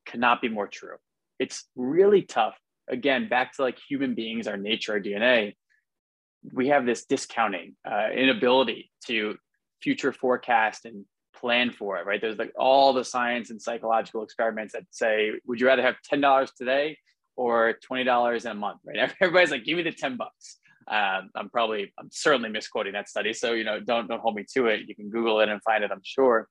[0.05, 0.97] cannot be more true.
[1.39, 2.53] It's really tough.
[2.87, 5.55] Again, back to like human beings, our nature, our DNA.
[6.53, 9.35] We have this discounting, uh, inability to
[9.81, 12.21] future forecast and plan for it, right?
[12.21, 16.53] There's like all the science and psychological experiments that say, would you rather have $10
[16.55, 16.97] today
[17.35, 19.11] or $20 in a month, right?
[19.21, 20.59] Everybody's like, give me the 10 bucks.
[20.87, 23.33] Um, I'm probably, I'm certainly misquoting that study.
[23.33, 24.81] So, you know, don't, don't hold me to it.
[24.87, 26.47] You can Google it and find it, I'm sure.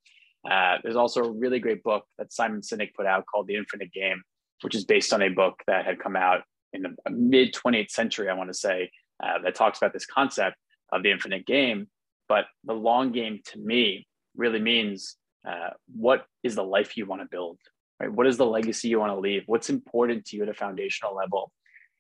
[0.49, 3.93] Uh, there's also a really great book that Simon Sinek put out called The Infinite
[3.93, 4.23] Game,
[4.63, 8.29] which is based on a book that had come out in the mid 20th century,
[8.29, 8.91] I want to say,
[9.23, 10.57] uh, that talks about this concept
[10.93, 11.89] of the infinite game.
[12.31, 15.17] But the long game to me really means
[15.47, 17.59] uh, what is the life you want to build?
[18.01, 18.11] right?
[18.11, 19.43] What is the legacy you want to leave?
[19.47, 21.53] What's important to you at a foundational level?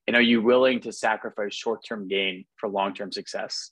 [0.06, 3.70] And are you willing to sacrifice short term gain for long term success?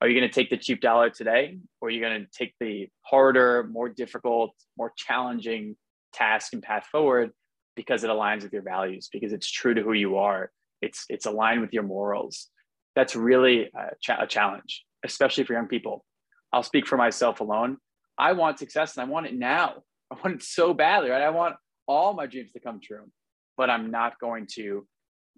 [0.00, 2.54] Are you going to take the cheap dollar today, or are you going to take
[2.60, 5.76] the harder, more difficult, more challenging
[6.12, 7.32] task and path forward
[7.76, 11.26] because it aligns with your values, because it's true to who you are, it's it's
[11.26, 12.48] aligned with your morals?
[12.94, 16.04] That's really a, cha- a challenge, especially for young people.
[16.52, 17.78] I'll speak for myself alone.
[18.18, 19.82] I want success and I want it now.
[20.10, 21.22] I want it so badly, right?
[21.22, 21.56] I want
[21.86, 23.10] all my dreams to come true,
[23.56, 24.86] but I'm not going to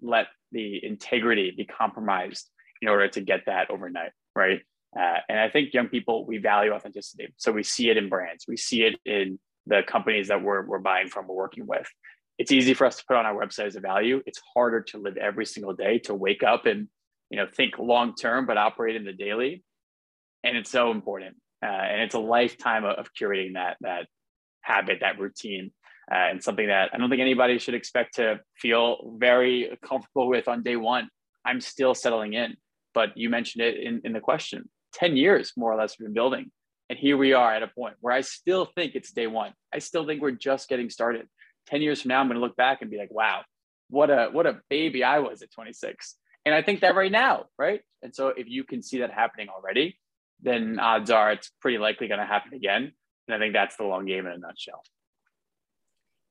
[0.00, 2.48] let the integrity be compromised
[2.80, 4.60] in order to get that overnight, right?
[4.98, 7.32] Uh, and I think young people, we value authenticity.
[7.36, 10.78] So we see it in brands, we see it in the companies that we're, we're
[10.78, 11.88] buying from, we're working with.
[12.38, 14.22] It's easy for us to put on our website as a value.
[14.24, 16.88] It's harder to live every single day, to wake up and
[17.30, 19.62] you know think long term, but operate in the daily.
[20.42, 21.36] And it's so important.
[21.62, 24.06] Uh, and it's a lifetime of, of curating that that
[24.62, 25.72] habit, that routine,
[26.10, 30.48] uh, and something that I don't think anybody should expect to feel very comfortable with
[30.48, 31.08] on day one.
[31.44, 32.56] I'm still settling in,
[32.94, 36.14] but you mentioned it in, in the question 10 years more or less we've been
[36.14, 36.50] building.
[36.88, 39.52] And here we are at a point where I still think it's day one.
[39.72, 41.28] I still think we're just getting started.
[41.68, 43.42] 10 years from now, I'm going to look back and be like, wow,
[43.90, 46.16] what a what a baby I was at 26.
[46.44, 47.80] And I think that right now, right?
[48.02, 49.98] And so if you can see that happening already,
[50.42, 52.92] then odds are it's pretty likely going to happen again.
[53.28, 54.82] And I think that's the long game in a nutshell.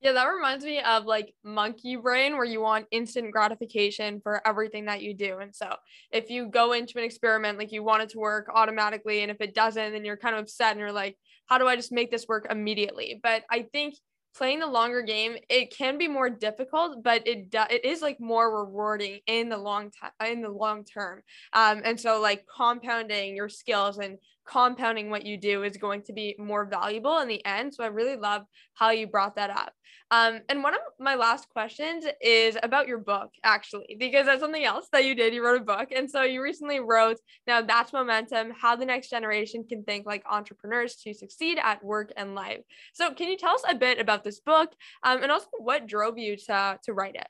[0.02, 4.86] Yeah, that reminds me of like monkey brain, where you want instant gratification for everything
[4.86, 5.40] that you do.
[5.40, 5.76] And so,
[6.10, 9.42] if you go into an experiment, like you want it to work automatically, and if
[9.42, 11.18] it doesn't, then you're kind of upset and you're like,
[11.48, 13.20] how do I just make this work immediately?
[13.22, 13.96] But I think
[14.36, 18.20] playing the longer game it can be more difficult but it do- it is like
[18.20, 21.22] more rewarding in the long time in the long term.
[21.54, 26.14] Um and so like compounding your skills and compounding what you do is going to
[26.14, 27.74] be more valuable in the end.
[27.74, 29.74] So i really love how you brought that up
[30.12, 34.64] um, and one of my last questions is about your book, actually, because that's something
[34.64, 35.36] else that you did.
[35.36, 35.90] You wrote a book.
[35.96, 40.24] And so you recently wrote, Now That's Momentum How the Next Generation Can Think Like
[40.30, 42.62] Entrepreneurs to Succeed at Work and Life.
[42.94, 44.72] So, can you tell us a bit about this book
[45.04, 47.28] um, and also what drove you to, to write it?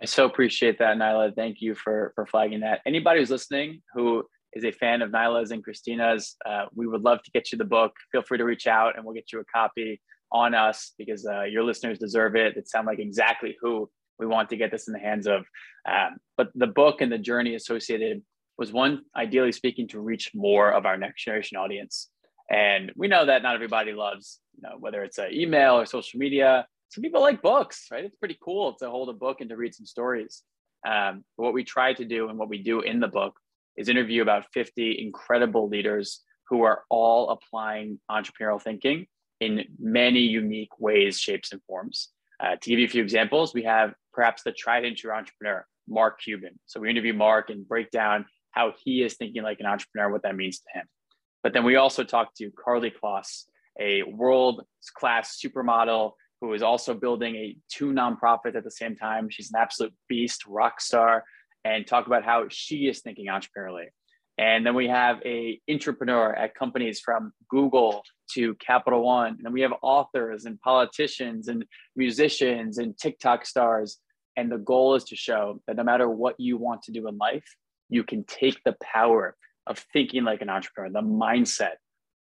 [0.00, 1.34] I so appreciate that, Nyla.
[1.34, 2.80] Thank you for, for flagging that.
[2.86, 7.20] Anybody who's listening who is a fan of Nyla's and Christina's, uh, we would love
[7.24, 7.92] to get you the book.
[8.12, 10.00] Feel free to reach out and we'll get you a copy
[10.32, 12.56] on us because uh, your listeners deserve it.
[12.56, 15.44] It sounds like exactly who we want to get this in the hands of.
[15.88, 18.22] Um, but the book and the journey associated
[18.58, 22.08] was one, ideally speaking, to reach more of our next generation audience.
[22.50, 26.18] And we know that not everybody loves, you know, whether it's an email or social
[26.18, 26.66] media.
[26.90, 28.04] Some people like books, right?
[28.04, 30.42] It's pretty cool to hold a book and to read some stories.
[30.86, 33.34] Um, what we try to do and what we do in the book
[33.76, 39.06] is interview about 50 incredible leaders who are all applying entrepreneurial thinking
[39.42, 42.08] in many unique ways, shapes, and forms.
[42.40, 45.66] Uh, to give you a few examples, we have perhaps the tried and true entrepreneur,
[45.88, 46.58] Mark Cuban.
[46.66, 50.22] So we interview Mark and break down how he is thinking like an entrepreneur, what
[50.22, 50.86] that means to him.
[51.42, 53.44] But then we also talked to Karlie Kloss,
[53.80, 59.28] a world class supermodel who is also building a two nonprofits at the same time.
[59.30, 61.24] She's an absolute beast, rock star,
[61.64, 63.86] and talk about how she is thinking entrepreneurially.
[64.42, 68.02] And then we have a entrepreneur at companies from Google
[68.32, 69.38] to Capital One.
[69.44, 73.98] And we have authors and politicians and musicians and TikTok stars.
[74.36, 77.18] And the goal is to show that no matter what you want to do in
[77.18, 77.44] life,
[77.88, 79.36] you can take the power
[79.68, 81.76] of thinking like an entrepreneur, the mindset,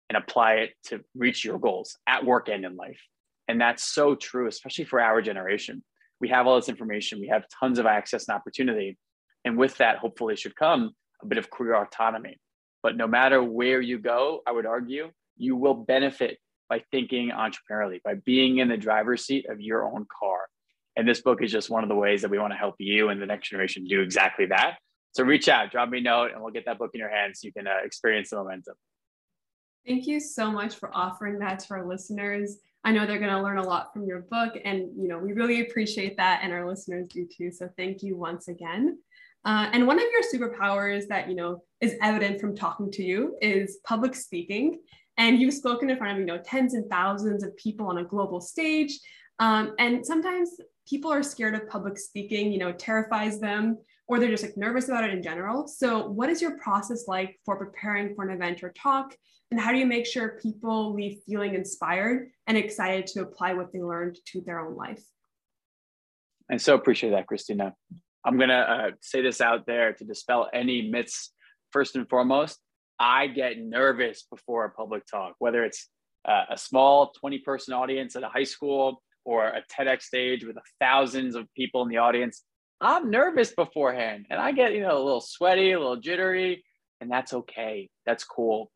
[0.10, 2.99] and apply it to reach your goals at work and in life.
[3.47, 5.84] And that's so true, especially for our generation.
[6.19, 8.97] We have all this information, we have tons of access and opportunity.
[9.45, 12.39] And with that, hopefully, should come a bit of career autonomy.
[12.84, 16.38] But no matter where you go, I would argue you will benefit
[16.69, 20.39] by thinking entrepreneurially, by being in the driver's seat of your own car.
[20.95, 23.10] And this book is just one of the ways that we want to help you
[23.10, 24.77] and the next generation do exactly that.
[25.12, 27.39] So reach out, drop me a note, and we'll get that book in your hands
[27.41, 28.75] so you can uh, experience the momentum.
[29.86, 32.58] Thank you so much for offering that to our listeners.
[32.84, 35.34] I know they're going to learn a lot from your book, and you know we
[35.34, 37.51] really appreciate that, and our listeners do too.
[37.51, 38.99] So thank you once again.
[39.47, 43.38] Uh, and one of your superpowers that you know is evident from talking to you
[43.41, 44.77] is public speaking.
[45.17, 48.03] And you've spoken in front of you know tens and thousands of people on a
[48.03, 48.99] global stage.
[49.39, 50.51] Um, and sometimes
[50.88, 52.51] people are scared of public speaking.
[52.51, 53.77] You know, terrifies them,
[54.10, 55.65] or they're just like nervous about it in general.
[55.65, 59.15] So, what is your process like for preparing for an event or talk?
[59.49, 63.71] And how do you make sure people leave feeling inspired and excited to apply what
[63.71, 65.01] they learned to their own life?
[66.51, 67.73] I so appreciate that, Christina.
[68.27, 71.31] I'm going to uh, say this out there to dispel any myths.
[71.71, 72.59] First and foremost,
[72.99, 75.87] I get nervous before a public talk, whether it's
[76.27, 80.57] uh, a small 20 person audience at a high school or a TEDx stage with
[80.81, 82.43] thousands of people in the audience.
[82.81, 86.65] I'm nervous beforehand and I get, you know, a little sweaty, a little jittery,
[86.99, 87.89] and that's okay.
[88.05, 88.71] That's cool.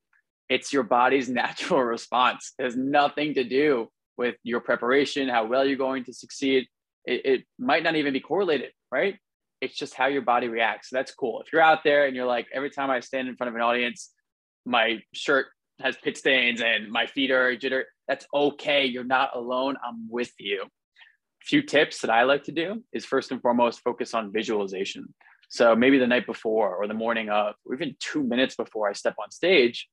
[0.48, 2.54] It's your body's natural response.
[2.58, 6.68] Has nothing to do with your preparation, how well you're going to succeed.
[7.04, 9.16] It, it might not even be correlated, right?
[9.62, 10.90] It's just how your body reacts.
[10.90, 11.42] So that's cool.
[11.46, 13.62] If you're out there and you're like, every time I stand in front of an
[13.62, 14.12] audience,
[14.66, 15.48] my shirt
[15.80, 18.86] has pit stains and my feet are jitter, that's okay.
[18.86, 19.76] You're not alone.
[19.86, 20.64] I'm with you.
[20.64, 25.14] A few tips that I like to do is first and foremost focus on visualization.
[25.50, 28.94] So maybe the night before or the morning of, or even two minutes before I
[28.94, 29.88] step on stage,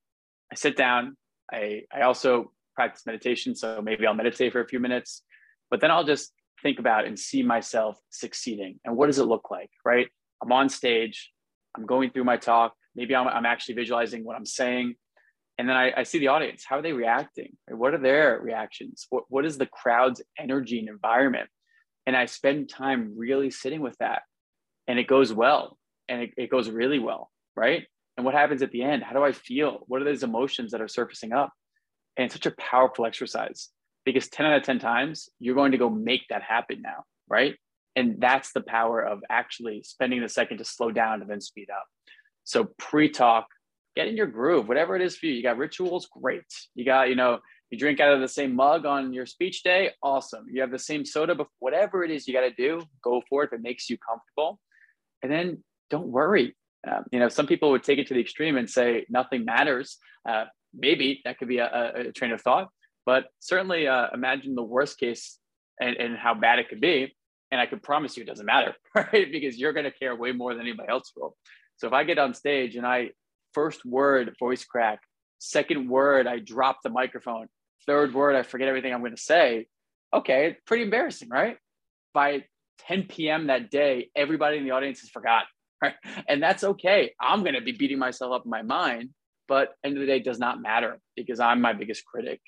[0.51, 1.17] I sit down.
[1.51, 3.55] I, I also practice meditation.
[3.55, 5.23] So maybe I'll meditate for a few minutes,
[5.69, 8.79] but then I'll just think about and see myself succeeding.
[8.85, 10.07] And what does it look like, right?
[10.41, 11.31] I'm on stage,
[11.75, 14.95] I'm going through my talk, maybe I'm, I'm actually visualizing what I'm saying.
[15.57, 16.63] And then I, I see the audience.
[16.65, 17.57] How are they reacting?
[17.67, 19.07] What are their reactions?
[19.09, 21.49] What, what is the crowd's energy and environment?
[22.05, 24.21] And I spend time really sitting with that.
[24.87, 25.77] And it goes well.
[26.07, 27.85] And it, it goes really well, right?
[28.15, 29.03] And what happens at the end?
[29.03, 29.83] How do I feel?
[29.87, 31.51] What are those emotions that are surfacing up?
[32.17, 33.69] And it's such a powerful exercise
[34.05, 37.55] because 10 out of 10 times you're going to go make that happen now, right?
[37.95, 41.69] And that's the power of actually spending the second to slow down and then speed
[41.69, 41.85] up.
[42.43, 43.47] So pre talk,
[43.95, 45.33] get in your groove, whatever it is for you.
[45.33, 46.45] You got rituals, great.
[46.75, 49.91] You got, you know, you drink out of the same mug on your speech day,
[50.01, 50.45] awesome.
[50.51, 53.43] You have the same soda, but whatever it is you got to do, go for
[53.43, 54.59] it if it makes you comfortable.
[55.21, 56.55] And then don't worry.
[56.89, 59.97] Um, you know, some people would take it to the extreme and say nothing matters.
[60.27, 62.69] Uh, maybe that could be a, a, train of thought.
[63.09, 65.39] But certainly uh, imagine the worst case
[65.81, 67.15] and, and how bad it could be.
[67.49, 69.31] And I can promise you it doesn't matter, right?
[69.31, 71.35] Because you're going to care way more than anybody else will.
[71.77, 73.09] So if I get on stage and I
[73.55, 74.99] first word voice crack,
[75.39, 77.47] second word I drop the microphone,
[77.87, 79.65] third word I forget everything I'm going to say,
[80.13, 81.57] okay, pretty embarrassing, right?
[82.13, 82.43] By
[82.81, 83.47] 10 p.m.
[83.47, 85.47] that day, everybody in the audience has forgotten,
[85.81, 85.95] right?
[86.27, 87.13] And that's okay.
[87.19, 89.09] I'm going to be beating myself up in my mind,
[89.47, 92.39] but end of the day does not matter because I'm my biggest critic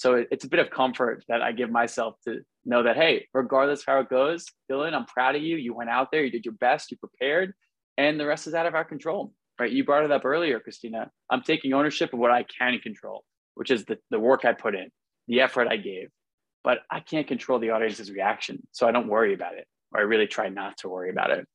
[0.00, 3.80] so it's a bit of comfort that I give myself to know that, hey, regardless
[3.80, 5.58] of how it goes, Dylan, I'm proud of you.
[5.58, 7.52] You went out there, you did your best, you prepared,
[7.98, 9.70] and the rest is out of our control, right?
[9.70, 11.10] You brought it up earlier, Christina.
[11.28, 13.24] I'm taking ownership of what I can control,
[13.56, 14.88] which is the, the work I put in,
[15.28, 16.08] the effort I gave.
[16.64, 18.66] But I can't control the audience's reaction.
[18.72, 21.46] So I don't worry about it, or I really try not to worry about it.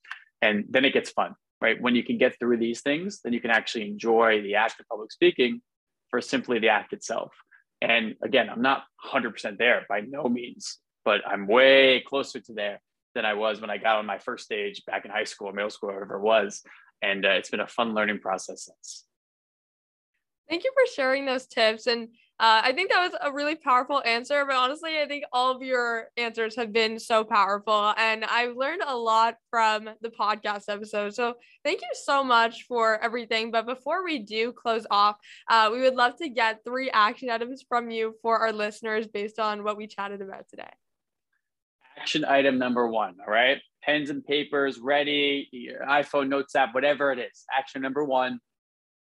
[0.43, 1.81] And then it gets fun, right?
[1.81, 4.87] When you can get through these things, then you can actually enjoy the act of
[4.87, 5.63] public speaking
[6.11, 7.33] for simply the act itself.
[7.81, 12.81] And again, I'm not 100% there by no means, but I'm way closer to there
[13.13, 15.69] than I was when I got on my first stage back in high school, middle
[15.69, 16.61] school, whatever it was.
[17.01, 19.05] And uh, it's been a fun learning process since.
[20.49, 21.87] Thank you for sharing those tips.
[21.87, 25.55] And Uh, I think that was a really powerful answer, but honestly, I think all
[25.55, 30.63] of your answers have been so powerful, and I've learned a lot from the podcast
[30.67, 31.15] episode.
[31.15, 33.51] So thank you so much for everything.
[33.51, 35.15] But before we do close off,
[35.49, 39.39] uh, we would love to get three action items from you for our listeners based
[39.39, 40.63] on what we chatted about today.
[41.97, 43.15] Action item number one.
[43.25, 47.45] All right, pens and papers ready, your iPhone notes app, whatever it is.
[47.57, 48.41] Action number one: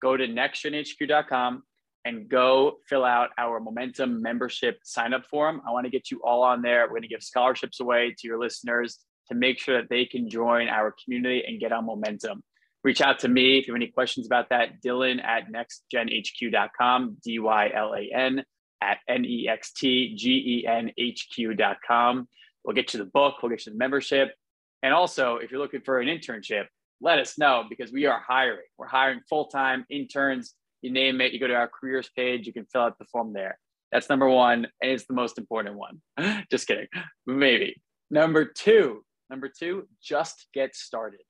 [0.02, 1.64] go to nextgenhq.com
[2.06, 5.62] and go fill out our momentum membership sign up form.
[5.68, 6.84] I want to get you all on there.
[6.84, 9.00] We're going to give scholarships away to your listeners
[9.30, 12.44] to make sure that they can join our community and get on momentum.
[12.84, 14.84] Reach out to me if you have any questions about that.
[14.84, 18.44] Dylan at nextgenhq.com, D Y L A N
[18.82, 22.28] at N E X T G E N H Q.com.
[22.66, 24.34] We'll get you the book, we'll get you the membership.
[24.82, 26.66] And also, if you're looking for an internship,
[27.00, 28.66] let us know because we are hiring.
[28.78, 32.54] We're hiring full time interns you name it, you go to our careers page, you
[32.54, 33.58] can fill out the form there.
[33.92, 36.02] That's number one, and it's the most important one.
[36.52, 36.88] just kidding,
[37.28, 37.82] maybe.
[38.10, 41.22] Number two, number two, just get started.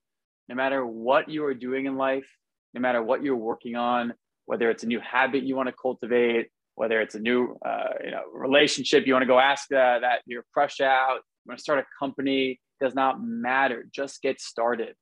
[0.50, 2.30] No matter what you are doing in life,
[2.74, 4.14] no matter what you're working on,
[4.46, 8.12] whether it's a new habit you want to cultivate, whether it's a new uh, you
[8.12, 11.64] know relationship you want to go ask uh, that your crush out, you want to
[11.64, 13.86] start a company, does not matter.
[13.94, 14.96] Just get started.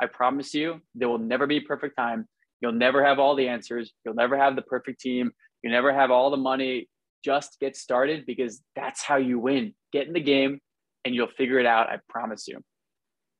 [0.00, 2.26] I promise you, there will never be a perfect time.
[2.60, 3.92] You'll never have all the answers.
[4.04, 5.32] You'll never have the perfect team.
[5.62, 6.88] You never have all the money.
[7.24, 9.74] Just get started because that's how you win.
[9.92, 10.60] Get in the game
[11.04, 11.88] and you'll figure it out.
[11.88, 12.60] I promise you.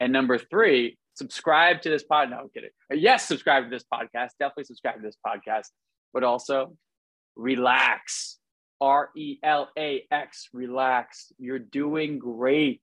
[0.00, 2.30] And number three, subscribe to this pod.
[2.30, 2.70] No, I'm kidding.
[2.92, 4.30] Yes, subscribe to this podcast.
[4.38, 5.66] Definitely subscribe to this podcast,
[6.12, 6.76] but also
[7.36, 8.38] relax.
[8.80, 11.32] R E L A X, relax.
[11.38, 12.82] You're doing great.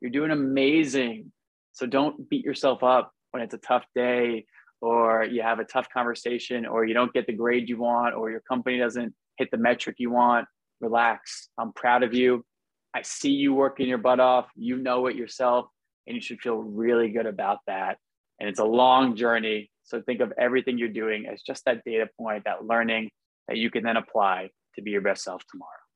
[0.00, 1.32] You're doing amazing.
[1.72, 4.46] So don't beat yourself up when it's a tough day
[4.80, 8.30] or you have a tough conversation or you don't get the grade you want or
[8.30, 10.46] your company doesn't hit the metric you want
[10.80, 11.48] relax.
[11.58, 12.44] I'm proud of you.
[12.94, 14.46] I see you working your butt off.
[14.54, 15.66] You know it yourself
[16.06, 17.98] and you should feel really good about that.
[18.38, 22.08] And it's a long journey so think of everything you're doing as just that data
[22.20, 23.08] point that learning
[23.48, 25.87] that you can then apply to be your best self tomorrow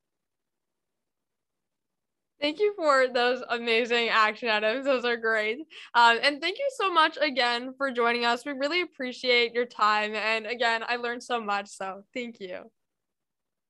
[2.43, 4.85] Thank you for those amazing action items.
[4.85, 5.59] Those are great.
[5.95, 8.45] Um, and thank you so much again for joining us.
[8.45, 10.17] We really appreciate your time.
[10.17, 11.69] And again, I learned so much.
[11.69, 12.69] So thank you.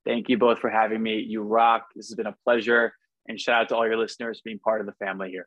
[0.07, 1.19] Thank you both for having me.
[1.19, 1.89] You rock.
[1.95, 2.95] This has been a pleasure.
[3.29, 5.47] And shout out to all your listeners being part of the family here.